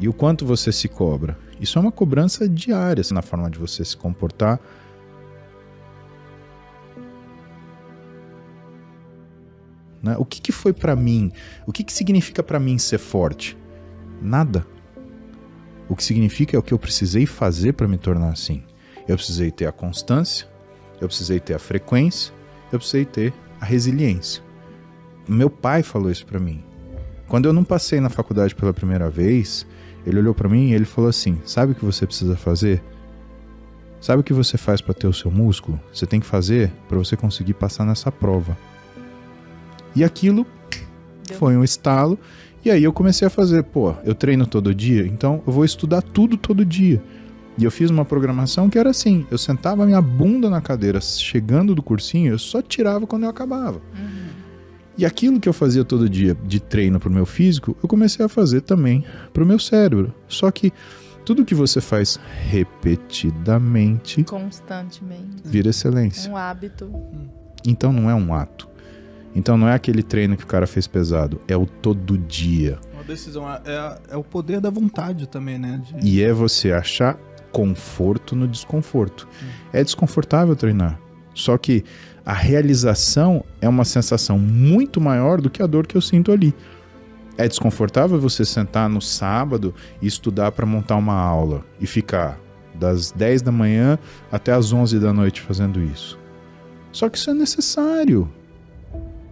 [0.00, 1.36] E o quanto você se cobra?
[1.60, 4.60] Isso é uma cobrança diária assim, na forma de você se comportar.
[10.02, 10.16] Né?
[10.18, 11.32] O que, que foi para mim?
[11.66, 13.56] O que, que significa para mim ser forte?
[14.22, 14.64] Nada.
[15.88, 18.62] O que significa é o que eu precisei fazer para me tornar assim.
[19.08, 20.46] Eu precisei ter a constância,
[21.00, 22.32] eu precisei ter a frequência,
[22.70, 24.42] eu precisei ter a resiliência.
[25.26, 26.62] Meu pai falou isso para mim.
[27.28, 29.66] Quando eu não passei na faculdade pela primeira vez,
[30.06, 32.82] ele olhou para mim e ele falou assim: "Sabe o que você precisa fazer?
[34.00, 35.78] Sabe o que você faz para ter o seu músculo?
[35.92, 38.56] Você tem que fazer para você conseguir passar nessa prova."
[39.94, 40.46] E aquilo
[41.38, 42.18] foi um estalo
[42.64, 46.02] e aí eu comecei a fazer, pô, eu treino todo dia, então eu vou estudar
[46.02, 47.02] tudo todo dia.
[47.56, 51.74] E eu fiz uma programação que era assim: eu sentava minha bunda na cadeira, chegando
[51.74, 53.78] do cursinho, eu só tirava quando eu acabava.
[53.78, 54.07] Uhum.
[54.98, 58.26] E aquilo que eu fazia todo dia de treino para o meu físico, eu comecei
[58.26, 60.12] a fazer também para o meu cérebro.
[60.26, 60.72] Só que
[61.24, 62.18] tudo que você faz
[62.48, 66.28] repetidamente, constantemente, vira excelência.
[66.28, 66.90] Um hábito.
[67.64, 68.68] Então não é um ato.
[69.36, 72.80] Então não é aquele treino que o cara fez pesado, é o todo dia.
[72.92, 75.80] Uma decisão, é, é, é o poder da vontade também, né?
[75.84, 76.08] De...
[76.08, 77.16] E é você achar
[77.52, 79.28] conforto no desconforto.
[79.40, 79.46] Hum.
[79.72, 80.98] É desconfortável treinar.
[81.38, 81.84] Só que
[82.26, 86.54] a realização é uma sensação muito maior do que a dor que eu sinto ali.
[87.36, 89.72] É desconfortável você sentar no sábado
[90.02, 92.38] e estudar para montar uma aula e ficar
[92.74, 93.98] das 10 da manhã
[94.30, 96.18] até as 11 da noite fazendo isso.
[96.90, 98.28] Só que isso é necessário.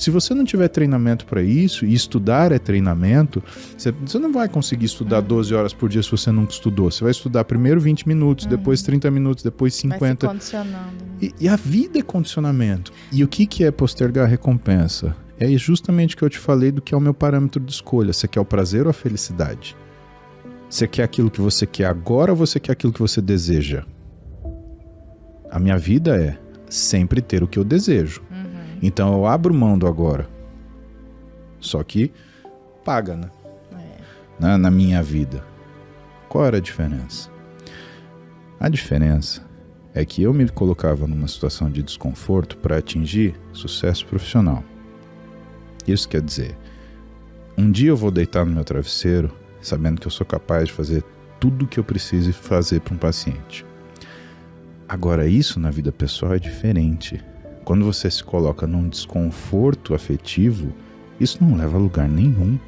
[0.00, 3.44] Se você não tiver treinamento para isso, e estudar é treinamento,
[3.76, 6.90] você, não vai conseguir estudar 12 horas por dia se você nunca estudou.
[6.90, 8.50] Você vai estudar primeiro 20 minutos, uhum.
[8.50, 9.98] depois 30 minutos, depois 50.
[9.98, 11.04] Vai se condicionando.
[11.04, 11.18] Né?
[11.20, 12.90] E, e, a vida é condicionamento.
[13.12, 15.14] E o que, que é postergar a recompensa?
[15.38, 18.14] É justamente o que eu te falei do que é o meu parâmetro de escolha.
[18.14, 19.76] Você quer o prazer ou a felicidade?
[20.70, 23.84] Você quer aquilo que você quer agora ou você quer aquilo que você deseja?
[25.50, 26.38] A minha vida é
[26.70, 28.22] sempre ter o que eu desejo.
[28.82, 30.28] Então eu abro mão do agora.
[31.58, 32.12] Só que
[32.84, 33.30] paga, né?
[33.72, 34.00] É.
[34.38, 35.44] Na, na minha vida.
[36.28, 37.30] Qual era a diferença?
[38.58, 39.44] A diferença
[39.92, 44.62] é que eu me colocava numa situação de desconforto para atingir sucesso profissional.
[45.86, 46.56] Isso quer dizer,
[47.58, 49.30] um dia eu vou deitar no meu travesseiro
[49.60, 51.04] sabendo que eu sou capaz de fazer
[51.38, 53.64] tudo o que eu preciso fazer para um paciente.
[54.88, 57.22] Agora, isso na vida pessoal é diferente.
[57.70, 60.74] Quando você se coloca num desconforto afetivo,
[61.20, 62.58] isso não leva a lugar nenhum.